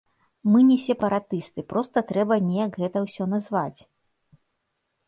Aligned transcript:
Мы 0.51 0.61
не 0.69 0.77
сепаратысты, 0.85 1.65
проста 1.75 1.97
трэба 2.13 2.33
неяк 2.49 2.71
гэта 2.87 2.97
ўсё 3.07 3.23
назваць. 3.37 3.79